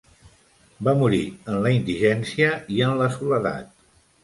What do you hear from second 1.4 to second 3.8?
en la indigència i en la soledat.